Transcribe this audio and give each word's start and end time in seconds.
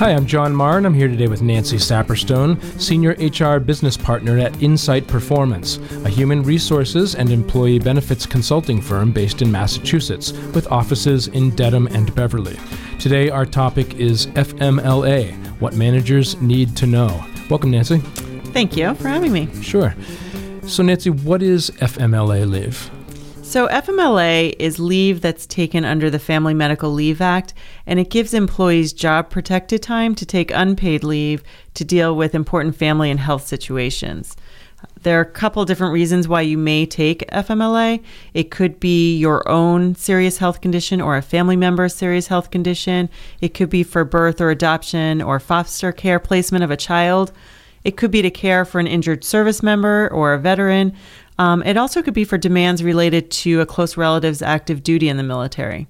Hi, 0.00 0.12
I'm 0.14 0.24
John 0.24 0.56
Marr, 0.56 0.78
and 0.78 0.86
I'm 0.86 0.94
here 0.94 1.08
today 1.08 1.26
with 1.26 1.42
Nancy 1.42 1.76
Sapperstone, 1.76 2.58
Senior 2.80 3.10
HR 3.20 3.60
Business 3.60 3.98
Partner 3.98 4.38
at 4.38 4.62
Insight 4.62 5.06
Performance, 5.06 5.76
a 6.06 6.08
human 6.08 6.42
resources 6.42 7.14
and 7.14 7.28
employee 7.28 7.78
benefits 7.78 8.24
consulting 8.24 8.80
firm 8.80 9.12
based 9.12 9.42
in 9.42 9.52
Massachusetts, 9.52 10.32
with 10.54 10.72
offices 10.72 11.28
in 11.28 11.54
Dedham 11.54 11.86
and 11.88 12.14
Beverly. 12.14 12.58
Today, 12.98 13.28
our 13.28 13.44
topic 13.44 13.96
is 13.96 14.28
FMLA 14.28 15.34
What 15.60 15.74
Managers 15.74 16.40
Need 16.40 16.74
to 16.78 16.86
Know. 16.86 17.22
Welcome, 17.50 17.70
Nancy. 17.70 17.98
Thank 18.54 18.78
you 18.78 18.94
for 18.94 19.08
having 19.08 19.32
me. 19.32 19.50
Sure. 19.60 19.94
So, 20.62 20.82
Nancy, 20.82 21.10
what 21.10 21.42
is 21.42 21.68
FMLA 21.72 22.48
leave? 22.48 22.90
So, 23.50 23.66
FMLA 23.66 24.54
is 24.60 24.78
leave 24.78 25.22
that's 25.22 25.44
taken 25.44 25.84
under 25.84 26.08
the 26.08 26.20
Family 26.20 26.54
Medical 26.54 26.92
Leave 26.92 27.20
Act, 27.20 27.52
and 27.84 27.98
it 27.98 28.08
gives 28.08 28.32
employees 28.32 28.92
job 28.92 29.28
protected 29.28 29.82
time 29.82 30.14
to 30.14 30.24
take 30.24 30.52
unpaid 30.52 31.02
leave 31.02 31.42
to 31.74 31.84
deal 31.84 32.14
with 32.14 32.36
important 32.36 32.76
family 32.76 33.10
and 33.10 33.18
health 33.18 33.44
situations. 33.44 34.36
There 35.02 35.18
are 35.18 35.22
a 35.22 35.26
couple 35.32 35.64
different 35.64 35.94
reasons 35.94 36.28
why 36.28 36.42
you 36.42 36.56
may 36.56 36.86
take 36.86 37.28
FMLA. 37.32 38.04
It 38.34 38.52
could 38.52 38.78
be 38.78 39.16
your 39.16 39.48
own 39.48 39.96
serious 39.96 40.38
health 40.38 40.60
condition 40.60 41.00
or 41.00 41.16
a 41.16 41.22
family 41.22 41.56
member's 41.56 41.96
serious 41.96 42.28
health 42.28 42.52
condition. 42.52 43.08
It 43.40 43.52
could 43.52 43.68
be 43.68 43.82
for 43.82 44.04
birth 44.04 44.40
or 44.40 44.50
adoption 44.50 45.20
or 45.20 45.40
foster 45.40 45.90
care 45.90 46.20
placement 46.20 46.62
of 46.62 46.70
a 46.70 46.76
child. 46.76 47.32
It 47.82 47.96
could 47.96 48.10
be 48.10 48.22
to 48.22 48.30
care 48.30 48.64
for 48.64 48.78
an 48.78 48.86
injured 48.86 49.24
service 49.24 49.62
member 49.62 50.08
or 50.12 50.34
a 50.34 50.38
veteran. 50.38 50.94
Um, 51.40 51.62
it 51.62 51.78
also 51.78 52.02
could 52.02 52.12
be 52.12 52.24
for 52.24 52.36
demands 52.36 52.82
related 52.82 53.30
to 53.30 53.62
a 53.62 53.66
close 53.66 53.96
relative's 53.96 54.42
active 54.42 54.82
duty 54.82 55.08
in 55.08 55.16
the 55.16 55.22
military. 55.22 55.88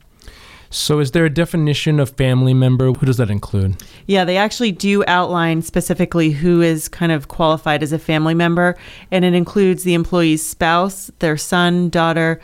So, 0.72 1.00
is 1.00 1.10
there 1.10 1.24
a 1.24 1.30
definition 1.30 1.98
of 1.98 2.10
family 2.10 2.54
member? 2.54 2.92
Who 2.92 3.04
does 3.04 3.16
that 3.16 3.30
include? 3.30 3.82
Yeah, 4.06 4.24
they 4.24 4.36
actually 4.36 4.70
do 4.70 5.02
outline 5.08 5.62
specifically 5.62 6.30
who 6.30 6.62
is 6.62 6.88
kind 6.88 7.10
of 7.10 7.26
qualified 7.26 7.82
as 7.82 7.92
a 7.92 7.98
family 7.98 8.34
member, 8.34 8.78
and 9.10 9.24
it 9.24 9.34
includes 9.34 9.82
the 9.82 9.94
employee's 9.94 10.46
spouse, 10.46 11.10
their 11.18 11.36
son, 11.36 11.88
daughter, 11.88 12.40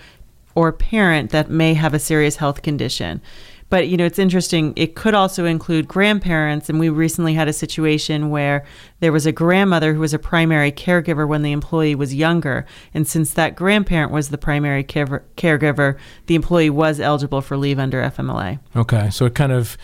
or 0.56 0.72
parent 0.72 1.30
that 1.30 1.48
may 1.48 1.74
have 1.74 1.94
a 1.94 2.00
serious 2.00 2.34
health 2.34 2.62
condition. 2.62 3.22
But 3.68 3.88
you 3.88 3.96
know, 3.96 4.04
it's 4.04 4.18
interesting. 4.18 4.72
It 4.76 4.94
could 4.94 5.14
also 5.14 5.44
include 5.44 5.88
grandparents, 5.88 6.68
and 6.68 6.78
we 6.78 6.88
recently 6.88 7.34
had 7.34 7.48
a 7.48 7.52
situation 7.52 8.30
where 8.30 8.64
there 9.00 9.12
was 9.12 9.26
a 9.26 9.32
grandmother 9.32 9.92
who 9.94 10.00
was 10.00 10.14
a 10.14 10.18
primary 10.18 10.70
caregiver 10.70 11.26
when 11.26 11.42
the 11.42 11.52
employee 11.52 11.94
was 11.94 12.14
younger, 12.14 12.64
and 12.94 13.06
since 13.06 13.32
that 13.34 13.56
grandparent 13.56 14.12
was 14.12 14.28
the 14.28 14.38
primary 14.38 14.84
care- 14.84 15.24
caregiver, 15.36 15.96
the 16.26 16.34
employee 16.36 16.70
was 16.70 17.00
eligible 17.00 17.40
for 17.40 17.56
leave 17.56 17.78
under 17.78 18.00
FMLA. 18.02 18.60
Okay, 18.76 19.10
so 19.10 19.24
it 19.26 19.34
kind 19.34 19.52
of 19.52 19.76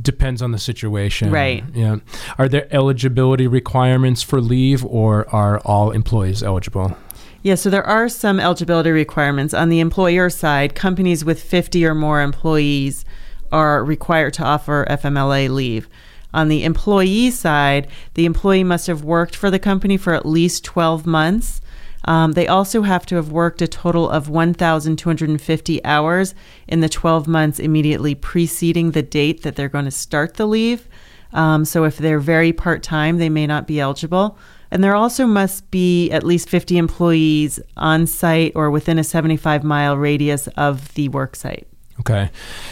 depends 0.00 0.42
on 0.42 0.52
the 0.52 0.58
situation. 0.58 1.30
Right. 1.30 1.64
Yeah. 1.74 1.96
Are 2.38 2.48
there 2.48 2.66
eligibility 2.72 3.46
requirements 3.46 4.22
for 4.22 4.40
leave, 4.40 4.84
or 4.84 5.28
are 5.32 5.60
all 5.60 5.92
employees 5.92 6.42
eligible? 6.42 6.96
Yeah, 7.42 7.54
so 7.54 7.70
there 7.70 7.86
are 7.86 8.08
some 8.08 8.40
eligibility 8.40 8.90
requirements. 8.90 9.54
On 9.54 9.68
the 9.68 9.78
employer 9.78 10.28
side, 10.28 10.74
companies 10.74 11.24
with 11.24 11.40
50 11.40 11.86
or 11.86 11.94
more 11.94 12.20
employees 12.20 13.04
are 13.52 13.84
required 13.84 14.34
to 14.34 14.44
offer 14.44 14.86
FMLA 14.88 15.48
leave. 15.48 15.88
On 16.34 16.48
the 16.48 16.64
employee 16.64 17.30
side, 17.30 17.88
the 18.14 18.26
employee 18.26 18.64
must 18.64 18.86
have 18.86 19.02
worked 19.02 19.34
for 19.34 19.50
the 19.50 19.58
company 19.58 19.96
for 19.96 20.12
at 20.12 20.26
least 20.26 20.64
12 20.64 21.06
months. 21.06 21.60
Um, 22.04 22.32
they 22.32 22.46
also 22.46 22.82
have 22.82 23.06
to 23.06 23.16
have 23.16 23.32
worked 23.32 23.60
a 23.62 23.68
total 23.68 24.08
of 24.08 24.28
1,250 24.28 25.84
hours 25.84 26.34
in 26.66 26.80
the 26.80 26.88
12 26.88 27.26
months 27.26 27.58
immediately 27.58 28.14
preceding 28.14 28.92
the 28.92 29.02
date 29.02 29.42
that 29.42 29.56
they're 29.56 29.68
going 29.68 29.84
to 29.84 29.90
start 29.90 30.34
the 30.34 30.46
leave. 30.46 30.88
Um, 31.32 31.64
so 31.64 31.84
if 31.84 31.98
they're 31.98 32.20
very 32.20 32.52
part 32.52 32.82
time, 32.82 33.18
they 33.18 33.28
may 33.28 33.46
not 33.46 33.66
be 33.66 33.80
eligible. 33.80 34.38
And 34.70 34.84
there 34.84 34.94
also 34.94 35.26
must 35.26 35.70
be 35.70 36.10
at 36.10 36.24
least 36.24 36.48
50 36.48 36.76
employees 36.76 37.58
on 37.76 38.06
site 38.06 38.52
or 38.54 38.70
within 38.70 38.98
a 38.98 39.04
75 39.04 39.64
mile 39.64 39.96
radius 39.96 40.46
of 40.48 40.92
the 40.94 41.08
work 41.08 41.36
site. 41.36 41.66
Okay. 42.00 42.30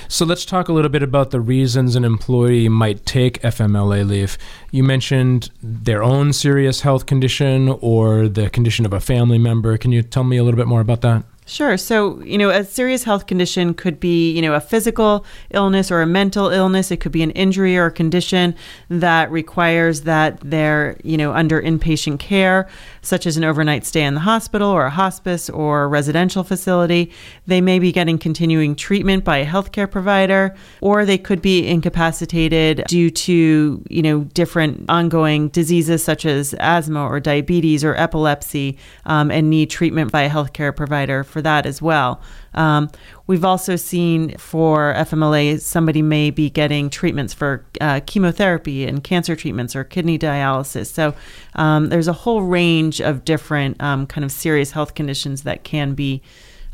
So 0.09 0.25
let's 0.25 0.45
talk 0.45 0.69
a 0.69 0.73
little 0.73 0.89
bit 0.89 1.03
about 1.03 1.31
the 1.31 1.41
reasons 1.41 1.97
an 1.97 2.05
employee 2.05 2.69
might 2.69 3.05
take 3.05 3.41
FMLA 3.43 4.07
leave. 4.07 4.39
You 4.71 4.85
mentioned 4.85 5.51
their 5.63 6.03
own 6.03 6.33
serious 6.33 6.83
health 6.83 7.07
condition 7.07 7.69
or 7.81 8.29
the 8.29 8.51
condition 8.51 8.87
of 8.87 8.93
a 8.93 9.01
family 9.01 9.39
member. 9.39 9.77
Can 9.79 9.91
you 9.93 10.03
tell 10.03 10.25
me 10.25 10.37
a 10.37 10.45
little 10.45 10.59
bit 10.59 10.69
more 10.69 10.81
about 10.81 11.01
that? 11.01 11.25
Sure. 11.49 11.77
So, 11.77 12.21
you 12.25 12.39
know, 12.39 12.51
a 12.51 12.65
serious 12.65 13.05
health 13.05 13.29
condition 13.29 13.73
could 13.73 14.01
be, 14.01 14.33
you 14.33 14.43
know, 14.43 14.55
a 14.55 14.61
physical 14.61 15.25
illness 15.51 15.93
or 15.93 16.03
a 16.03 16.07
mental 16.07 16.49
illness. 16.49 16.91
It 16.91 16.97
could 16.97 17.13
be 17.13 17.23
an 17.23 17.31
injury 17.31 17.79
or 17.79 17.87
a 17.87 17.93
condition 17.93 18.53
that 18.89 19.31
requires 19.31 20.01
that 20.03 20.41
they're, 20.41 20.97
you 21.05 21.17
know, 21.17 21.33
under 21.33 21.63
inpatient 21.63 22.19
care, 22.19 22.69
such 23.01 23.27
as 23.27 23.37
an 23.37 23.45
overnight 23.45 23.87
stay 23.87 24.03
in 24.03 24.15
the 24.15 24.21
hospital 24.21 24.69
or 24.69 24.87
a 24.87 24.91
hospice 24.91 25.49
or 25.49 25.85
a 25.85 25.87
residential 25.87 26.43
facility. 26.43 27.13
They 27.47 27.61
may 27.61 27.79
be 27.79 27.93
getting 27.93 28.19
continuing 28.19 28.75
treatment 28.75 29.23
by 29.23 29.37
a 29.37 29.47
healthcare 29.47 29.89
provider, 29.89 30.53
or 30.81 31.05
they 31.05 31.17
could 31.17 31.41
be 31.41 31.65
incapacitated 31.65 32.83
due 32.89 33.09
to, 33.11 33.85
you 33.89 34.03
know, 34.03 34.25
different 34.35 34.91
ongoing 34.91 35.51
diseases 35.51 36.03
such 36.03 36.27
as 36.27 36.55
asthma 36.55 37.07
or 37.07 37.21
diabetes 37.21 37.85
or 37.85 37.95
epilepsy 37.95 38.77
um, 39.05 39.31
and 39.31 39.49
need 39.49 39.71
treatment 39.71 40.11
by 40.11 40.23
a 40.23 40.31
healthcare 40.31 40.75
provider 40.75 41.23
for 41.37 41.43
that 41.43 41.67
as 41.67 41.83
well. 41.83 42.19
Um, 42.55 42.89
we've 43.27 43.45
also 43.45 43.77
seen 43.77 44.39
for 44.39 44.95
FMLA, 44.97 45.61
somebody 45.61 46.01
may 46.01 46.31
be 46.31 46.49
getting 46.49 46.89
treatments 46.89 47.35
for 47.35 47.63
uh, 47.79 48.01
chemotherapy 48.07 48.87
and 48.87 49.05
cancer 49.05 49.37
treatments 49.37 49.77
or 49.77 49.85
kidney 49.85 50.19
dialysis. 50.19 50.87
So 50.87 51.15
um, 51.55 51.91
there's 51.91 52.09
a 52.09 52.15
whole 52.15 52.41
range 52.41 53.03
of 53.03 53.27
different 53.27 53.79
um, 53.83 54.07
kind 54.07 54.25
of 54.25 54.33
serious 54.33 54.71
health 54.71 54.95
conditions 54.95 55.43
that 55.43 55.63
can 55.63 55.93
be 55.93 56.23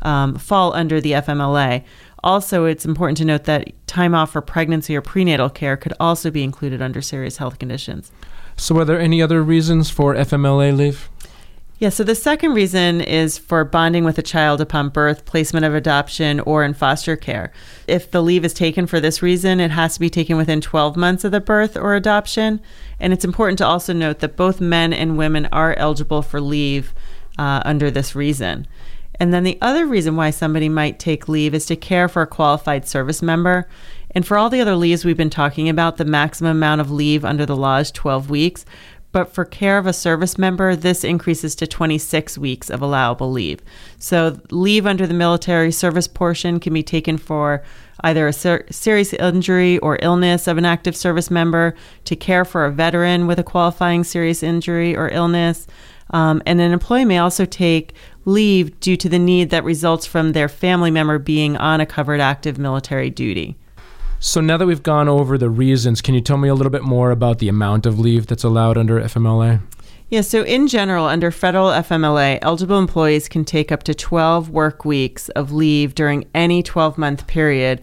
um, 0.01 0.35
fall 0.35 0.71
under 0.71 1.01
the 1.01 1.11
FMLA. 1.11 1.83
Also, 2.23 2.63
it's 2.63 2.85
important 2.85 3.17
to 3.17 3.25
note 3.25 3.43
that 3.43 3.69
time 3.85 4.15
off 4.15 4.31
for 4.31 4.39
pregnancy 4.39 4.95
or 4.95 5.01
prenatal 5.01 5.49
care 5.49 5.75
could 5.75 5.93
also 5.99 6.31
be 6.31 6.41
included 6.41 6.81
under 6.81 7.01
serious 7.01 7.35
health 7.35 7.59
conditions. 7.59 8.13
So, 8.55 8.77
are 8.77 8.85
there 8.85 8.99
any 8.99 9.21
other 9.21 9.43
reasons 9.43 9.89
for 9.89 10.15
FMLA 10.15 10.73
leave? 10.77 11.09
Yeah, 11.83 11.89
so 11.89 12.05
the 12.05 12.15
second 12.15 12.53
reason 12.53 13.01
is 13.01 13.37
for 13.37 13.65
bonding 13.65 14.05
with 14.05 14.17
a 14.17 14.21
child 14.21 14.61
upon 14.61 14.87
birth, 14.87 15.25
placement 15.25 15.65
of 15.65 15.75
adoption, 15.75 16.39
or 16.39 16.63
in 16.63 16.73
foster 16.73 17.17
care. 17.17 17.51
If 17.89 18.09
the 18.09 18.23
leave 18.23 18.45
is 18.45 18.53
taken 18.53 18.87
for 18.87 19.01
this 19.01 19.21
reason, 19.21 19.59
it 19.59 19.69
has 19.71 19.95
to 19.95 19.99
be 19.99 20.09
taken 20.09 20.37
within 20.37 20.61
12 20.61 20.95
months 20.95 21.25
of 21.25 21.33
the 21.33 21.41
birth 21.41 21.75
or 21.75 21.93
adoption. 21.93 22.61
And 23.01 23.11
it's 23.11 23.25
important 23.25 23.57
to 23.57 23.65
also 23.65 23.91
note 23.91 24.19
that 24.19 24.37
both 24.37 24.61
men 24.61 24.93
and 24.93 25.17
women 25.17 25.45
are 25.47 25.75
eligible 25.75 26.21
for 26.21 26.39
leave 26.39 26.93
uh, 27.37 27.61
under 27.65 27.91
this 27.91 28.15
reason. 28.15 28.65
And 29.19 29.33
then 29.33 29.43
the 29.43 29.57
other 29.61 29.85
reason 29.85 30.15
why 30.15 30.29
somebody 30.29 30.69
might 30.69 30.99
take 30.99 31.27
leave 31.27 31.53
is 31.53 31.65
to 31.65 31.75
care 31.75 32.07
for 32.07 32.21
a 32.21 32.27
qualified 32.27 32.87
service 32.87 33.21
member. 33.21 33.67
And 34.11 34.25
for 34.25 34.37
all 34.37 34.49
the 34.49 34.61
other 34.61 34.77
leaves 34.77 35.03
we've 35.03 35.17
been 35.17 35.29
talking 35.29 35.67
about, 35.67 35.97
the 35.97 36.05
maximum 36.05 36.51
amount 36.51 36.79
of 36.79 36.91
leave 36.91 37.25
under 37.25 37.45
the 37.45 37.57
law 37.57 37.77
is 37.77 37.91
12 37.91 38.29
weeks 38.29 38.63
but 39.13 39.31
for 39.31 39.45
care 39.45 39.77
of 39.77 39.87
a 39.87 39.93
service 39.93 40.37
member, 40.37 40.75
this 40.75 41.03
increases 41.03 41.55
to 41.55 41.67
26 41.67 42.37
weeks 42.37 42.69
of 42.69 42.81
allowable 42.81 43.31
leave. 43.31 43.61
So, 43.99 44.39
leave 44.49 44.85
under 44.85 45.07
the 45.07 45.13
military 45.13 45.71
service 45.71 46.07
portion 46.07 46.59
can 46.59 46.73
be 46.73 46.83
taken 46.83 47.17
for 47.17 47.63
either 48.01 48.27
a 48.27 48.33
ser- 48.33 48.65
serious 48.71 49.13
injury 49.13 49.77
or 49.79 49.99
illness 50.01 50.47
of 50.47 50.57
an 50.57 50.65
active 50.65 50.95
service 50.95 51.31
member, 51.31 51.75
to 52.05 52.15
care 52.15 52.43
for 52.43 52.65
a 52.65 52.71
veteran 52.71 53.27
with 53.27 53.39
a 53.39 53.43
qualifying 53.43 54.03
serious 54.03 54.43
injury 54.43 54.97
or 54.97 55.09
illness. 55.09 55.67
Um, 56.09 56.41
and 56.45 56.59
an 56.59 56.73
employee 56.73 57.05
may 57.05 57.19
also 57.19 57.45
take 57.45 57.93
leave 58.25 58.79
due 58.79 58.97
to 58.97 59.09
the 59.09 59.19
need 59.19 59.51
that 59.51 59.63
results 59.63 60.05
from 60.05 60.31
their 60.31 60.49
family 60.49 60.91
member 60.91 61.19
being 61.19 61.55
on 61.57 61.81
a 61.81 61.85
covered 61.85 62.19
active 62.19 62.57
military 62.57 63.09
duty. 63.09 63.57
So 64.25 64.39
now 64.39 64.55
that 64.55 64.65
we've 64.65 64.81
gone 64.81 65.09
over 65.09 65.37
the 65.37 65.49
reasons, 65.49 66.01
can 66.01 66.15
you 66.15 66.21
tell 66.21 66.37
me 66.37 66.47
a 66.47 66.55
little 66.55 66.71
bit 66.71 66.83
more 66.83 67.11
about 67.11 67.39
the 67.39 67.49
amount 67.49 67.85
of 67.85 67.99
leave 67.99 68.27
that's 68.27 68.45
allowed 68.45 68.77
under 68.77 69.01
FMLA? 69.01 69.61
Yeah, 70.07 70.21
so 70.21 70.43
in 70.43 70.69
general, 70.69 71.07
under 71.07 71.29
federal 71.29 71.67
FMLA, 71.71 72.39
eligible 72.41 72.79
employees 72.79 73.27
can 73.27 73.43
take 73.43 73.69
up 73.69 73.83
to 73.83 73.93
12 73.93 74.49
work 74.49 74.85
weeks 74.85 75.27
of 75.29 75.51
leave 75.51 75.93
during 75.93 76.25
any 76.33 76.63
12 76.63 76.97
month 76.97 77.27
period 77.27 77.81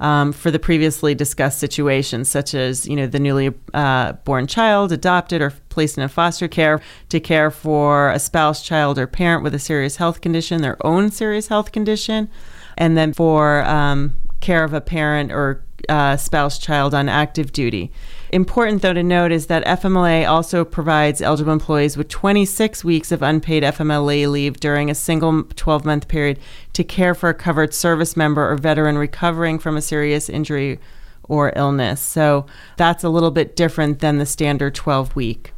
um, 0.00 0.32
for 0.32 0.50
the 0.50 0.58
previously 0.58 1.14
discussed 1.14 1.58
situations, 1.58 2.30
such 2.30 2.54
as 2.54 2.88
you 2.88 2.96
know 2.96 3.06
the 3.06 3.20
newly 3.20 3.52
uh, 3.74 4.12
born 4.24 4.46
child, 4.46 4.92
adopted 4.92 5.42
or 5.42 5.52
placed 5.68 5.98
in 5.98 6.04
a 6.04 6.08
foster 6.08 6.48
care, 6.48 6.80
to 7.10 7.20
care 7.20 7.50
for 7.50 8.10
a 8.12 8.18
spouse, 8.18 8.62
child, 8.62 8.98
or 8.98 9.06
parent 9.06 9.42
with 9.42 9.54
a 9.54 9.58
serious 9.58 9.96
health 9.96 10.22
condition, 10.22 10.62
their 10.62 10.78
own 10.86 11.10
serious 11.10 11.48
health 11.48 11.70
condition, 11.70 12.30
and 12.78 12.96
then 12.96 13.12
for 13.12 13.62
um, 13.66 14.16
care 14.40 14.64
of 14.64 14.72
a 14.72 14.80
parent 14.80 15.30
or 15.30 15.62
uh, 15.88 16.16
spouse 16.16 16.58
child 16.58 16.94
on 16.94 17.08
active 17.08 17.52
duty. 17.52 17.90
Important, 18.32 18.80
though, 18.80 18.94
to 18.94 19.02
note 19.02 19.30
is 19.30 19.48
that 19.48 19.64
FMLA 19.64 20.26
also 20.28 20.64
provides 20.64 21.20
eligible 21.20 21.52
employees 21.52 21.96
with 21.96 22.08
26 22.08 22.82
weeks 22.82 23.12
of 23.12 23.22
unpaid 23.22 23.62
FMLA 23.62 24.30
leave 24.30 24.58
during 24.58 24.90
a 24.90 24.94
single 24.94 25.42
12 25.42 25.84
month 25.84 26.08
period 26.08 26.38
to 26.72 26.82
care 26.82 27.14
for 27.14 27.28
a 27.28 27.34
covered 27.34 27.74
service 27.74 28.16
member 28.16 28.50
or 28.50 28.56
veteran 28.56 28.96
recovering 28.96 29.58
from 29.58 29.76
a 29.76 29.82
serious 29.82 30.28
injury 30.28 30.78
or 31.24 31.52
illness. 31.56 32.00
So 32.00 32.46
that's 32.76 33.04
a 33.04 33.08
little 33.08 33.30
bit 33.30 33.54
different 33.54 34.00
than 34.00 34.18
the 34.18 34.26
standard 34.26 34.74
12 34.74 35.14
week. 35.14 35.52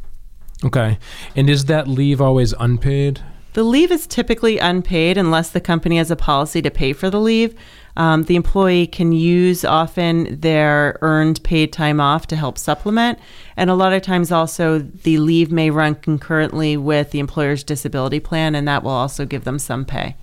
Okay. 0.64 0.98
And 1.36 1.48
is 1.48 1.66
that 1.66 1.86
leave 1.86 2.20
always 2.20 2.54
unpaid? 2.58 3.20
The 3.54 3.62
leave 3.62 3.92
is 3.92 4.08
typically 4.08 4.58
unpaid 4.58 5.16
unless 5.16 5.50
the 5.50 5.60
company 5.60 5.98
has 5.98 6.10
a 6.10 6.16
policy 6.16 6.60
to 6.62 6.70
pay 6.72 6.92
for 6.92 7.08
the 7.08 7.20
leave. 7.20 7.54
Um, 7.96 8.24
the 8.24 8.36
employee 8.36 8.86
can 8.86 9.12
use 9.12 9.64
often 9.64 10.40
their 10.40 10.98
earned 11.00 11.42
paid 11.44 11.72
time 11.72 12.00
off 12.00 12.26
to 12.28 12.36
help 12.36 12.58
supplement. 12.58 13.18
And 13.56 13.70
a 13.70 13.74
lot 13.74 13.92
of 13.92 14.02
times, 14.02 14.32
also, 14.32 14.80
the 14.80 15.18
leave 15.18 15.52
may 15.52 15.70
run 15.70 15.94
concurrently 15.94 16.76
with 16.76 17.12
the 17.12 17.20
employer's 17.20 17.62
disability 17.62 18.20
plan, 18.20 18.54
and 18.54 18.66
that 18.66 18.82
will 18.82 18.90
also 18.90 19.24
give 19.24 19.44
them 19.44 19.58
some 19.58 19.84
pay. 19.84 20.16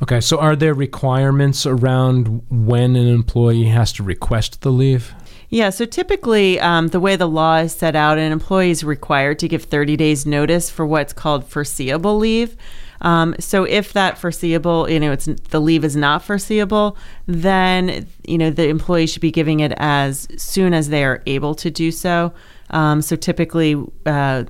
Okay, 0.00 0.20
so 0.20 0.38
are 0.38 0.54
there 0.54 0.74
requirements 0.74 1.66
around 1.66 2.42
when 2.50 2.94
an 2.94 3.08
employee 3.08 3.64
has 3.64 3.92
to 3.94 4.02
request 4.02 4.60
the 4.60 4.70
leave? 4.70 5.12
Yeah, 5.50 5.70
so 5.70 5.86
typically, 5.86 6.60
um, 6.60 6.88
the 6.88 7.00
way 7.00 7.16
the 7.16 7.26
law 7.26 7.56
is 7.56 7.74
set 7.74 7.96
out, 7.96 8.18
an 8.18 8.30
employee 8.30 8.70
is 8.70 8.84
required 8.84 9.38
to 9.40 9.48
give 9.48 9.64
30 9.64 9.96
days 9.96 10.26
notice 10.26 10.68
for 10.68 10.86
what's 10.86 11.14
called 11.14 11.46
foreseeable 11.46 12.18
leave. 12.18 12.54
Um, 13.00 13.34
so 13.38 13.64
if 13.64 13.92
that 13.92 14.18
foreseeable, 14.18 14.90
you 14.90 15.00
know, 15.00 15.12
it's 15.12 15.26
the 15.26 15.60
leave 15.60 15.84
is 15.84 15.96
not 15.96 16.22
foreseeable, 16.22 16.96
then 17.26 18.06
you 18.26 18.38
know 18.38 18.50
the 18.50 18.68
employee 18.68 19.06
should 19.06 19.22
be 19.22 19.30
giving 19.30 19.60
it 19.60 19.72
as 19.76 20.28
soon 20.36 20.74
as 20.74 20.88
they 20.88 21.04
are 21.04 21.22
able 21.26 21.54
to 21.56 21.70
do 21.70 21.90
so. 21.90 22.32
Um, 22.70 23.02
so 23.02 23.16
typically. 23.16 23.76
Uh, 24.06 24.44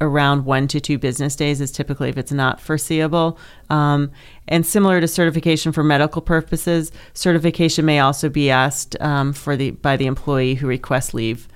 around 0.00 0.44
one 0.44 0.68
to 0.68 0.80
two 0.80 0.98
business 0.98 1.36
days 1.36 1.60
is 1.60 1.70
typically 1.70 2.08
if 2.08 2.18
it's 2.18 2.32
not 2.32 2.60
foreseeable. 2.60 3.38
Um, 3.70 4.10
and 4.48 4.66
similar 4.66 5.00
to 5.00 5.08
certification 5.08 5.72
for 5.72 5.82
medical 5.82 6.20
purposes, 6.20 6.92
certification 7.14 7.84
may 7.84 8.00
also 8.00 8.28
be 8.28 8.50
asked 8.50 9.00
um, 9.00 9.32
for 9.32 9.56
the 9.56 9.70
by 9.70 9.96
the 9.96 10.06
employee 10.06 10.54
who 10.54 10.66
requests 10.66 11.14
leave. 11.14 11.48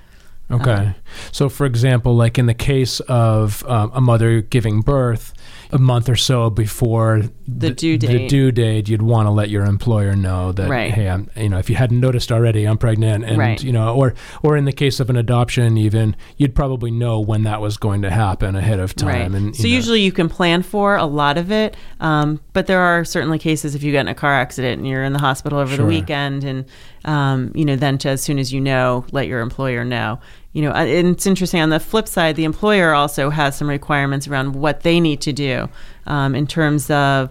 Okay. 0.51 0.71
Uh, 0.71 0.93
so, 1.31 1.49
for 1.49 1.65
example, 1.65 2.15
like 2.15 2.37
in 2.37 2.47
the 2.47 2.53
case 2.53 2.99
of 3.01 3.63
um, 3.65 3.91
a 3.93 4.01
mother 4.01 4.41
giving 4.41 4.81
birth, 4.81 5.33
a 5.71 5.77
month 5.77 6.09
or 6.09 6.15
so 6.15 6.49
before 6.49 7.21
the, 7.47 7.69
the 7.69 7.69
due 7.69 7.97
date, 7.97 8.07
the 8.07 8.27
due 8.27 8.51
date, 8.51 8.89
you'd 8.89 9.03
want 9.03 9.27
to 9.27 9.29
let 9.29 9.49
your 9.49 9.65
employer 9.65 10.15
know 10.15 10.51
that 10.51 10.67
right. 10.67 10.91
hey, 10.91 11.07
I'm 11.07 11.29
you 11.35 11.49
know 11.49 11.59
if 11.59 11.69
you 11.69 11.75
hadn't 11.75 11.99
noticed 11.99 12.31
already, 12.31 12.65
I'm 12.65 12.77
pregnant, 12.77 13.23
and 13.23 13.37
right. 13.37 13.63
you 13.63 13.71
know, 13.71 13.95
or 13.95 14.15
or 14.41 14.57
in 14.57 14.65
the 14.65 14.71
case 14.71 14.99
of 14.99 15.09
an 15.09 15.15
adoption, 15.15 15.77
even 15.77 16.15
you'd 16.37 16.55
probably 16.55 16.89
know 16.89 17.19
when 17.19 17.43
that 17.43 17.61
was 17.61 17.77
going 17.77 18.01
to 18.01 18.09
happen 18.09 18.55
ahead 18.55 18.79
of 18.79 18.95
time. 18.95 19.33
Right. 19.33 19.41
And 19.41 19.55
so 19.55 19.63
know. 19.63 19.69
usually 19.69 20.01
you 20.01 20.11
can 20.11 20.27
plan 20.27 20.63
for 20.63 20.95
a 20.95 21.05
lot 21.05 21.37
of 21.37 21.51
it, 21.51 21.77
um, 21.99 22.41
but 22.53 22.65
there 22.65 22.81
are 22.81 23.05
certainly 23.05 23.37
cases 23.37 23.75
if 23.75 23.83
you 23.83 23.91
get 23.91 24.01
in 24.01 24.07
a 24.07 24.15
car 24.15 24.33
accident 24.33 24.79
and 24.79 24.87
you're 24.87 25.03
in 25.03 25.13
the 25.13 25.19
hospital 25.19 25.59
over 25.59 25.75
sure. 25.75 25.85
the 25.85 25.89
weekend, 25.89 26.43
and 26.43 26.65
um, 27.05 27.51
you 27.53 27.65
know 27.65 27.75
then 27.75 27.99
to 27.99 28.09
as 28.09 28.23
soon 28.23 28.39
as 28.39 28.51
you 28.51 28.59
know, 28.59 29.05
let 29.11 29.27
your 29.27 29.41
employer 29.41 29.85
know 29.85 30.19
you 30.53 30.61
know, 30.63 30.71
and 30.71 31.07
it's 31.07 31.27
interesting. 31.27 31.61
On 31.61 31.69
the 31.69 31.79
flip 31.79 32.07
side, 32.07 32.35
the 32.35 32.43
employer 32.43 32.93
also 32.93 33.29
has 33.29 33.55
some 33.55 33.69
requirements 33.69 34.27
around 34.27 34.55
what 34.55 34.81
they 34.81 34.99
need 34.99 35.21
to 35.21 35.33
do 35.33 35.69
um, 36.07 36.33
in 36.33 36.47
terms 36.47 36.89
of 36.89 37.29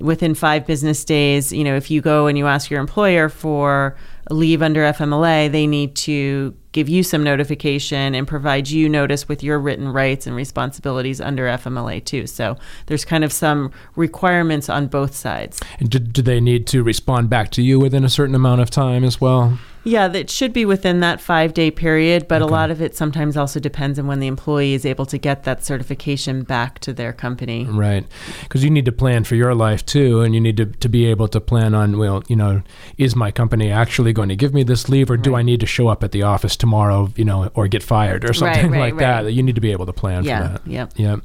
within 0.00 0.34
five 0.34 0.66
business 0.66 1.04
days. 1.04 1.52
You 1.52 1.64
know, 1.64 1.76
if 1.76 1.90
you 1.90 2.00
go 2.00 2.26
and 2.26 2.38
you 2.38 2.46
ask 2.46 2.70
your 2.70 2.80
employer 2.80 3.28
for 3.28 3.96
leave 4.30 4.62
under 4.62 4.80
FMLA, 4.80 5.52
they 5.52 5.66
need 5.66 5.94
to 5.96 6.54
give 6.72 6.88
you 6.88 7.02
some 7.02 7.22
notification 7.22 8.14
and 8.14 8.26
provide 8.26 8.68
you 8.68 8.88
notice 8.88 9.28
with 9.28 9.42
your 9.42 9.58
written 9.58 9.88
rights 9.88 10.26
and 10.26 10.34
responsibilities 10.34 11.20
under 11.20 11.44
FMLA 11.44 12.04
too. 12.04 12.26
So 12.26 12.56
there's 12.86 13.04
kind 13.04 13.24
of 13.24 13.32
some 13.32 13.72
requirements 13.96 14.68
on 14.68 14.86
both 14.86 15.14
sides. 15.14 15.60
And 15.78 15.90
do, 15.90 15.98
do 15.98 16.22
they 16.22 16.40
need 16.40 16.66
to 16.68 16.82
respond 16.82 17.30
back 17.30 17.50
to 17.52 17.62
you 17.62 17.78
within 17.78 18.04
a 18.04 18.10
certain 18.10 18.34
amount 18.34 18.62
of 18.62 18.70
time 18.70 19.04
as 19.04 19.20
well? 19.20 19.58
Yeah, 19.86 20.08
that 20.08 20.28
should 20.30 20.52
be 20.52 20.64
within 20.64 20.98
that 20.98 21.20
five 21.20 21.54
day 21.54 21.70
period, 21.70 22.26
but 22.26 22.42
okay. 22.42 22.48
a 22.48 22.52
lot 22.52 22.72
of 22.72 22.82
it 22.82 22.96
sometimes 22.96 23.36
also 23.36 23.60
depends 23.60 24.00
on 24.00 24.08
when 24.08 24.18
the 24.18 24.26
employee 24.26 24.74
is 24.74 24.84
able 24.84 25.06
to 25.06 25.16
get 25.16 25.44
that 25.44 25.64
certification 25.64 26.42
back 26.42 26.80
to 26.80 26.92
their 26.92 27.12
company. 27.12 27.66
Right. 27.66 28.04
Because 28.42 28.64
you 28.64 28.70
need 28.70 28.84
to 28.86 28.92
plan 28.92 29.22
for 29.22 29.36
your 29.36 29.54
life 29.54 29.86
too, 29.86 30.22
and 30.22 30.34
you 30.34 30.40
need 30.40 30.56
to, 30.56 30.66
to 30.66 30.88
be 30.88 31.06
able 31.06 31.28
to 31.28 31.40
plan 31.40 31.72
on, 31.72 31.98
well, 31.98 32.24
you 32.26 32.34
know, 32.34 32.62
is 32.98 33.14
my 33.14 33.30
company 33.30 33.70
actually 33.70 34.12
going 34.12 34.28
to 34.28 34.34
give 34.34 34.52
me 34.52 34.64
this 34.64 34.88
leave, 34.88 35.08
or 35.08 35.14
right. 35.14 35.22
do 35.22 35.36
I 35.36 35.42
need 35.42 35.60
to 35.60 35.66
show 35.66 35.86
up 35.86 36.02
at 36.02 36.10
the 36.10 36.24
office 36.24 36.56
tomorrow, 36.56 37.12
you 37.14 37.24
know, 37.24 37.48
or 37.54 37.68
get 37.68 37.84
fired 37.84 38.28
or 38.28 38.32
something 38.32 38.72
right, 38.72 38.80
right, 38.80 38.92
like 38.92 38.98
that? 38.98 39.32
You 39.32 39.42
need 39.44 39.54
to 39.54 39.60
be 39.60 39.70
able 39.70 39.86
to 39.86 39.92
plan 39.92 40.24
yeah, 40.24 40.42
for 40.42 40.52
that. 40.52 40.66
Yeah. 40.66 40.86
Yeah. 40.96 41.16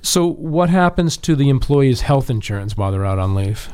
So, 0.00 0.26
what 0.26 0.70
happens 0.70 1.16
to 1.18 1.36
the 1.36 1.48
employee's 1.50 2.00
health 2.00 2.30
insurance 2.30 2.76
while 2.76 2.90
they're 2.90 3.06
out 3.06 3.20
on 3.20 3.36
leave? 3.36 3.68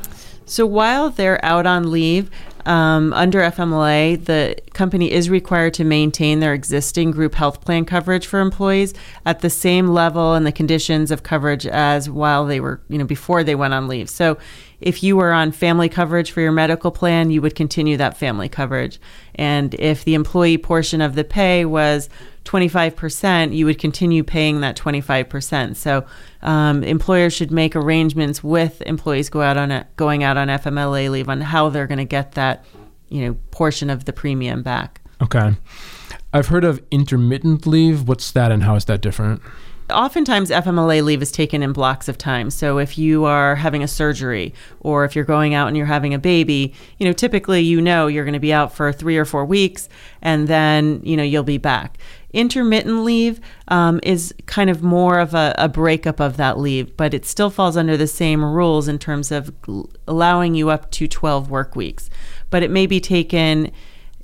So 0.49 0.65
while 0.65 1.11
they're 1.11 1.43
out 1.45 1.67
on 1.67 1.91
leave, 1.91 2.31
um, 2.69 3.13
under 3.13 3.39
FMLA, 3.39 4.25
the 4.25 4.55
company 4.73 5.11
is 5.11 5.27
required 5.27 5.73
to 5.73 5.83
maintain 5.83 6.39
their 6.39 6.53
existing 6.53 7.09
group 7.09 7.33
health 7.33 7.61
plan 7.61 7.83
coverage 7.83 8.27
for 8.27 8.39
employees 8.39 8.93
at 9.25 9.39
the 9.39 9.49
same 9.49 9.87
level 9.87 10.35
and 10.35 10.45
the 10.45 10.51
conditions 10.51 11.09
of 11.09 11.23
coverage 11.23 11.65
as 11.65 12.11
while 12.11 12.45
they 12.45 12.59
were, 12.59 12.79
you 12.87 12.99
know, 12.99 13.05
before 13.05 13.43
they 13.43 13.55
went 13.55 13.73
on 13.73 13.87
leave. 13.87 14.07
So 14.07 14.37
if 14.81 15.01
you 15.01 15.17
were 15.17 15.31
on 15.31 15.51
family 15.51 15.89
coverage 15.89 16.29
for 16.29 16.41
your 16.41 16.51
medical 16.51 16.91
plan, 16.91 17.31
you 17.31 17.41
would 17.41 17.55
continue 17.55 17.97
that 17.97 18.17
family 18.17 18.47
coverage. 18.47 19.01
And 19.33 19.73
if 19.73 20.05
the 20.05 20.13
employee 20.13 20.59
portion 20.59 21.01
of 21.01 21.15
the 21.15 21.23
pay 21.23 21.65
was 21.65 22.07
25%, 22.49 23.55
you 23.55 23.67
would 23.67 23.77
continue 23.77 24.23
paying 24.23 24.61
that 24.61 24.75
25%. 24.75 25.75
So 25.75 26.03
um, 26.41 26.83
employers 26.83 27.31
should 27.31 27.51
make 27.51 27.75
arrangements 27.75 28.43
with 28.43 28.81
employees 28.87 29.29
go 29.29 29.43
out 29.43 29.55
on 29.55 29.69
a, 29.69 29.87
going 29.97 30.23
out 30.23 30.35
on 30.35 30.47
FMLA 30.47 31.11
leave 31.11 31.29
on 31.29 31.41
how 31.41 31.69
they're 31.69 31.85
going 31.85 31.99
to 31.99 32.05
get 32.05 32.31
that, 32.31 32.65
you 33.07 33.21
know, 33.21 33.37
portion 33.51 33.91
of 33.91 34.05
the 34.05 34.13
premium 34.13 34.63
back. 34.63 34.99
Okay. 35.21 35.55
I've 36.33 36.47
heard 36.47 36.63
of 36.63 36.83
intermittent 36.89 37.67
leave. 37.67 38.07
What's 38.07 38.31
that 38.31 38.51
and 38.51 38.63
how 38.63 38.73
is 38.73 38.85
that 38.85 39.01
different? 39.01 39.43
Oftentimes, 39.91 40.51
FMLA 40.51 41.03
leave 41.03 41.21
is 41.21 41.31
taken 41.31 41.63
in 41.63 41.73
blocks 41.73 42.07
of 42.07 42.15
time. 42.15 42.51
So, 42.51 42.77
if 42.77 42.95
you 42.95 43.25
are 43.25 43.55
having 43.55 43.81
a 43.81 43.87
surgery 43.87 44.53
or 44.81 45.03
if 45.03 45.15
you're 45.15 45.25
going 45.25 45.55
out 45.55 45.67
and 45.67 45.75
you're 45.75 45.87
having 45.87 46.13
a 46.13 46.19
baby, 46.19 46.75
you 46.99 47.07
know, 47.07 47.13
typically 47.13 47.61
you 47.61 47.81
know 47.81 48.05
you're 48.05 48.23
going 48.23 48.33
to 48.33 48.39
be 48.39 48.53
out 48.53 48.71
for 48.71 48.93
three 48.93 49.17
or 49.17 49.25
four 49.25 49.45
weeks 49.45 49.89
and 50.21 50.47
then, 50.47 51.01
you 51.03 51.17
know, 51.17 51.23
you'll 51.23 51.41
be 51.41 51.57
back. 51.57 51.97
Intermittent 52.31 53.03
leave 53.03 53.39
um, 53.69 53.99
is 54.03 54.33
kind 54.45 54.69
of 54.69 54.83
more 54.83 55.19
of 55.19 55.33
a, 55.33 55.55
a 55.57 55.67
breakup 55.67 56.19
of 56.19 56.37
that 56.37 56.59
leave, 56.59 56.95
but 56.95 57.13
it 57.13 57.25
still 57.25 57.49
falls 57.49 57.75
under 57.75 57.97
the 57.97 58.07
same 58.07 58.43
rules 58.43 58.87
in 58.87 58.99
terms 58.99 59.31
of 59.31 59.51
allowing 60.07 60.53
you 60.53 60.69
up 60.69 60.91
to 60.91 61.07
12 61.07 61.49
work 61.49 61.75
weeks. 61.75 62.09
But 62.49 62.63
it 62.63 62.71
may 62.71 62.85
be 62.85 62.99
taken 62.99 63.71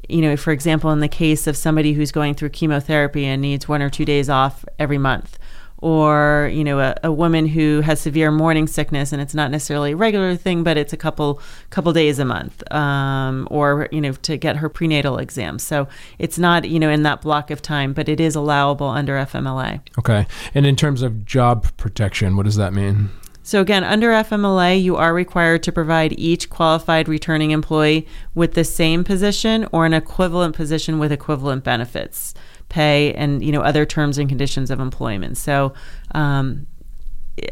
you 0.08 0.22
know, 0.22 0.38
for 0.38 0.52
example, 0.52 0.92
in 0.92 1.00
the 1.00 1.08
case 1.08 1.48
of 1.48 1.58
somebody 1.58 1.94
who's 1.94 2.12
going 2.12 2.36
through 2.36 2.50
chemotherapy 2.50 3.26
and 3.26 3.42
needs 3.42 3.68
one 3.68 3.82
or 3.82 3.90
two 3.90 4.06
days 4.06 4.30
off 4.30 4.64
every 4.78 4.98
month, 5.00 5.40
or 5.80 6.50
you 6.54 6.64
know 6.64 6.80
a, 6.80 6.96
a, 7.04 7.12
woman 7.12 7.48
who 7.48 7.82
has 7.82 8.00
severe 8.00 8.32
morning 8.32 8.68
sickness 8.68 9.12
and 9.12 9.22
it's 9.22 9.36
not 9.36 9.52
necessarily 9.52 9.92
a 9.92 9.96
regular 9.96 10.36
thing 10.36 10.64
but 10.64 10.78
it's 10.78 10.94
a 10.94 10.98
couple 10.98 11.42
couple 11.70 11.92
days 11.92 12.18
a 12.18 12.26
month 12.26 12.64
um, 12.72 13.48
or 13.52 13.88
you 13.92 14.00
know 14.02 14.14
to 14.14 14.38
get 14.38 14.58
her 14.58 14.70
prenatal 14.70 15.18
exam. 15.18 15.60
So 15.60 15.88
it's 16.18 16.40
not 16.40 16.70
you 16.70 16.80
know 16.80 16.90
in 16.90 17.04
that 17.04 17.22
block 17.22 17.52
of 17.52 17.62
time 17.62 17.94
but 17.94 18.08
it 18.08 18.20
is 18.20 18.36
allowable 18.36 18.88
under 18.88 19.14
fmla 19.14 19.82
okay. 20.00 20.26
And 20.54 20.66
in 20.66 20.76
terms 20.76 21.02
of 21.02 21.26
job 21.26 21.68
protection 21.78 22.38
what 22.38 22.44
does 22.44 22.56
that 22.56 22.74
mean? 22.74 23.10
So 23.44 23.62
again, 23.62 23.84
under 23.84 24.10
FMLA, 24.10 24.82
you 24.82 24.96
are 24.96 25.14
required 25.14 25.62
to 25.64 25.72
provide 25.72 26.18
each 26.18 26.50
qualified 26.50 27.08
returning 27.08 27.52
employee 27.52 28.08
with 28.34 28.56
the 28.56 28.64
same 28.64 29.04
position 29.04 29.68
or 29.72 29.86
an 29.86 29.94
equivalent 29.94 30.56
position 30.56 30.98
with 30.98 31.12
equivalent 31.12 31.64
benefits 31.64 32.34
pay 32.76 33.14
and 33.14 33.44
you 33.44 33.52
know 33.54 33.62
other 33.62 33.86
terms 33.86 34.18
and 34.18 34.28
conditions 34.28 34.70
of 34.70 34.80
employment. 34.82 35.38
So 35.38 35.74
um, 36.12 36.68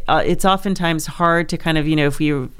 uh, 0.07 0.21
it's 0.25 0.43
oftentimes 0.43 1.05
hard 1.05 1.47
to 1.49 1.57
kind 1.57 1.77
of 1.77 1.87
you 1.87 1.95
know 1.95 2.07
if 2.07 2.19
you 2.19 2.51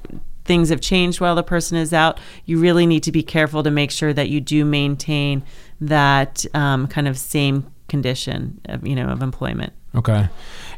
things 0.45 0.69
have 0.69 0.81
changed 0.81 1.21
while 1.21 1.35
the 1.35 1.43
person 1.43 1.77
is 1.77 1.93
out, 1.93 2.19
you 2.45 2.59
really 2.59 2.85
need 2.85 3.03
to 3.03 3.11
be 3.11 3.23
careful 3.23 3.63
to 3.63 3.71
make 3.71 3.91
sure 3.91 4.13
that 4.13 4.29
you 4.29 4.41
do 4.41 4.65
maintain 4.65 5.43
that 5.79 6.45
um, 6.53 6.87
kind 6.87 7.07
of 7.07 7.17
same 7.17 7.65
condition 7.89 8.59
of 8.65 8.87
you 8.87 8.95
know 8.95 9.09
of 9.09 9.21
employment. 9.21 9.73
Okay. 9.95 10.29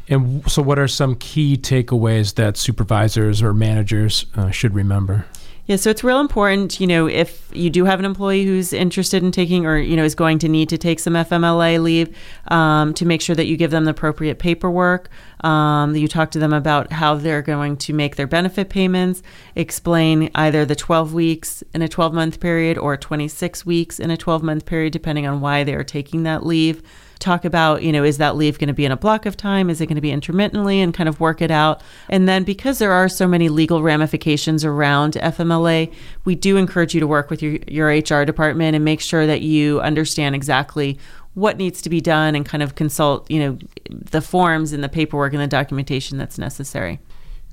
And 0.08 0.48
so, 0.50 0.62
what 0.62 0.78
are 0.78 0.88
some 0.88 1.14
key 1.14 1.56
takeaways 1.56 2.34
that 2.34 2.56
supervisors 2.56 3.42
or 3.42 3.54
managers 3.54 4.26
uh, 4.36 4.50
should 4.50 4.74
remember? 4.74 5.24
Yeah, 5.66 5.74
so 5.74 5.90
it's 5.90 6.04
real 6.04 6.20
important, 6.20 6.78
you 6.78 6.86
know, 6.86 7.08
if 7.08 7.50
you 7.52 7.70
do 7.70 7.86
have 7.86 7.98
an 7.98 8.04
employee 8.04 8.44
who's 8.44 8.72
interested 8.72 9.24
in 9.24 9.32
taking 9.32 9.66
or, 9.66 9.76
you 9.76 9.96
know, 9.96 10.04
is 10.04 10.14
going 10.14 10.38
to 10.38 10.48
need 10.48 10.68
to 10.68 10.78
take 10.78 11.00
some 11.00 11.14
FMLA 11.14 11.82
leave, 11.82 12.16
um, 12.48 12.94
to 12.94 13.04
make 13.04 13.20
sure 13.20 13.34
that 13.34 13.46
you 13.46 13.56
give 13.56 13.72
them 13.72 13.84
the 13.84 13.90
appropriate 13.90 14.38
paperwork, 14.38 15.08
um, 15.40 15.92
that 15.92 15.98
you 15.98 16.06
talk 16.06 16.30
to 16.30 16.38
them 16.38 16.52
about 16.52 16.92
how 16.92 17.16
they're 17.16 17.42
going 17.42 17.76
to 17.78 17.92
make 17.92 18.14
their 18.14 18.28
benefit 18.28 18.68
payments, 18.68 19.24
explain 19.56 20.30
either 20.36 20.64
the 20.64 20.76
12 20.76 21.12
weeks 21.12 21.64
in 21.74 21.82
a 21.82 21.88
12 21.88 22.14
month 22.14 22.38
period 22.38 22.78
or 22.78 22.96
26 22.96 23.66
weeks 23.66 23.98
in 23.98 24.12
a 24.12 24.16
12 24.16 24.44
month 24.44 24.66
period, 24.66 24.92
depending 24.92 25.26
on 25.26 25.40
why 25.40 25.64
they 25.64 25.74
are 25.74 25.82
taking 25.82 26.22
that 26.22 26.46
leave. 26.46 26.80
Talk 27.18 27.44
about, 27.44 27.82
you 27.82 27.92
know, 27.92 28.04
is 28.04 28.18
that 28.18 28.36
leave 28.36 28.58
going 28.58 28.68
to 28.68 28.74
be 28.74 28.84
in 28.84 28.92
a 28.92 28.96
block 28.96 29.26
of 29.26 29.36
time? 29.36 29.70
Is 29.70 29.80
it 29.80 29.86
going 29.86 29.96
to 29.96 30.02
be 30.02 30.10
intermittently 30.10 30.80
and 30.80 30.92
kind 30.92 31.08
of 31.08 31.20
work 31.20 31.40
it 31.40 31.50
out? 31.50 31.82
And 32.08 32.28
then 32.28 32.44
because 32.44 32.78
there 32.78 32.92
are 32.92 33.08
so 33.08 33.26
many 33.26 33.48
legal 33.48 33.82
ramifications 33.82 34.64
around 34.64 35.14
FMLA, 35.14 35.92
we 36.24 36.34
do 36.34 36.56
encourage 36.56 36.94
you 36.94 37.00
to 37.00 37.06
work 37.06 37.30
with 37.30 37.42
your, 37.42 37.58
your 37.66 37.88
HR 37.88 38.24
department 38.24 38.74
and 38.74 38.84
make 38.84 39.00
sure 39.00 39.26
that 39.26 39.42
you 39.42 39.80
understand 39.80 40.34
exactly 40.34 40.98
what 41.34 41.58
needs 41.58 41.82
to 41.82 41.90
be 41.90 42.00
done 42.00 42.34
and 42.34 42.46
kind 42.46 42.62
of 42.62 42.74
consult, 42.74 43.30
you 43.30 43.38
know, 43.38 43.58
the 43.90 44.22
forms 44.22 44.72
and 44.72 44.82
the 44.82 44.88
paperwork 44.88 45.32
and 45.34 45.42
the 45.42 45.46
documentation 45.46 46.16
that's 46.16 46.38
necessary. 46.38 46.98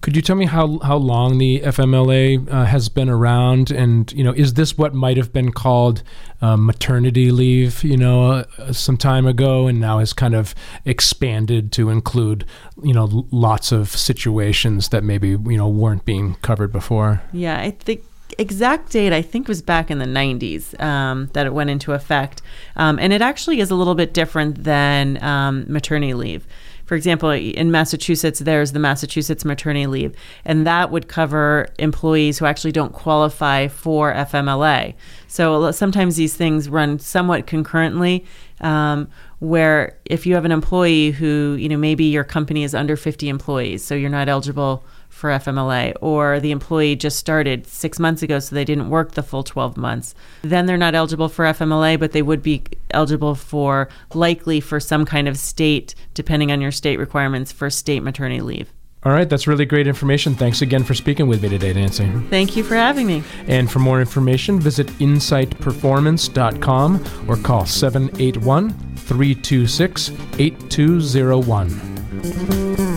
Could 0.03 0.17
you 0.17 0.21
tell 0.21 0.35
me 0.35 0.47
how 0.47 0.79
how 0.79 0.97
long 0.97 1.37
the 1.37 1.61
FMLA 1.61 2.51
uh, 2.51 2.65
has 2.65 2.89
been 2.89 3.07
around, 3.07 3.71
and 3.71 4.11
you 4.11 4.21
know, 4.21 4.33
is 4.33 4.55
this 4.55 4.77
what 4.77 4.93
might 4.93 5.15
have 5.15 5.31
been 5.31 5.53
called 5.53 6.03
uh, 6.41 6.57
maternity 6.57 7.31
leave, 7.31 7.85
you 7.85 7.95
know, 7.95 8.43
uh, 8.57 8.73
some 8.73 8.97
time 8.97 9.25
ago, 9.25 9.65
and 9.65 9.79
now 9.79 9.99
has 9.99 10.11
kind 10.11 10.35
of 10.35 10.53
expanded 10.83 11.71
to 11.71 11.89
include, 11.89 12.43
you 12.83 12.93
know, 12.93 13.25
lots 13.31 13.71
of 13.71 13.91
situations 13.91 14.89
that 14.89 15.05
maybe 15.05 15.29
you 15.29 15.55
know 15.55 15.69
weren't 15.69 16.03
being 16.03 16.35
covered 16.41 16.73
before? 16.73 17.21
Yeah, 17.31 17.57
I 17.61 17.71
think 17.71 18.03
exact 18.37 18.91
date 18.91 19.13
I 19.13 19.21
think 19.21 19.47
was 19.47 19.61
back 19.61 19.89
in 19.89 19.99
the 19.99 20.05
90s 20.05 20.77
um, 20.81 21.29
that 21.31 21.45
it 21.45 21.53
went 21.53 21.69
into 21.69 21.93
effect, 21.93 22.41
um, 22.75 22.99
and 22.99 23.13
it 23.13 23.21
actually 23.21 23.61
is 23.61 23.71
a 23.71 23.75
little 23.75 23.95
bit 23.95 24.13
different 24.13 24.65
than 24.65 25.23
um, 25.23 25.63
maternity 25.69 26.13
leave. 26.13 26.45
For 26.85 26.95
example, 26.95 27.31
in 27.31 27.71
Massachusetts, 27.71 28.39
there's 28.39 28.71
the 28.71 28.79
Massachusetts 28.79 29.45
maternity 29.45 29.87
leave, 29.87 30.15
and 30.45 30.67
that 30.67 30.91
would 30.91 31.07
cover 31.07 31.67
employees 31.79 32.39
who 32.39 32.45
actually 32.45 32.71
don't 32.71 32.93
qualify 32.93 33.67
for 33.67 34.13
FMLA. 34.13 34.95
So 35.27 35.71
sometimes 35.71 36.15
these 36.15 36.35
things 36.35 36.69
run 36.69 36.99
somewhat 36.99 37.47
concurrently. 37.47 38.25
Um, 38.61 39.09
where 39.43 39.97
if 40.05 40.25
you 40.25 40.35
have 40.35 40.45
an 40.45 40.53
employee 40.53 41.11
who, 41.11 41.57
you 41.59 41.67
know, 41.67 41.75
maybe 41.75 42.05
your 42.05 42.23
company 42.23 42.63
is 42.63 42.73
under 42.73 42.95
50 42.95 43.27
employees, 43.27 43.83
so 43.83 43.93
you're 43.93 44.09
not 44.09 44.29
eligible 44.29 44.85
for 45.09 45.31
FMLA, 45.31 45.93
or 45.99 46.39
the 46.39 46.51
employee 46.51 46.95
just 46.95 47.19
started 47.19 47.67
six 47.67 47.99
months 47.99 48.23
ago, 48.23 48.39
so 48.39 48.55
they 48.55 48.63
didn't 48.63 48.89
work 48.89 49.11
the 49.11 49.21
full 49.21 49.43
12 49.43 49.75
months. 49.75 50.15
Then 50.43 50.65
they're 50.65 50.77
not 50.77 50.95
eligible 50.95 51.27
for 51.27 51.43
FMLA, 51.43 51.99
but 51.99 52.13
they 52.13 52.21
would 52.21 52.41
be 52.41 52.63
eligible 52.91 53.35
for 53.35 53.89
likely 54.13 54.61
for 54.61 54.79
some 54.79 55.05
kind 55.05 55.27
of 55.27 55.37
state, 55.37 55.93
depending 56.13 56.49
on 56.49 56.61
your 56.61 56.71
state 56.71 56.97
requirements, 56.97 57.51
for 57.51 57.69
state 57.69 58.01
maternity 58.01 58.39
leave. 58.39 58.71
All 59.03 59.11
right, 59.11 59.29
that's 59.29 59.45
really 59.45 59.65
great 59.65 59.87
information. 59.87 60.35
Thanks 60.35 60.61
again 60.61 60.85
for 60.85 60.93
speaking 60.93 61.27
with 61.27 61.43
me 61.43 61.49
today, 61.49 61.73
Nancy. 61.73 62.09
Thank 62.29 62.55
you 62.55 62.63
for 62.63 62.75
having 62.75 63.07
me. 63.07 63.23
And 63.47 63.69
for 63.69 63.79
more 63.79 63.99
information, 63.99 64.61
visit 64.61 64.87
insightperformance.com 64.87 67.25
or 67.27 67.35
call 67.35 67.65
781 67.65 68.92
326 69.07 70.11
8201. 70.39 72.92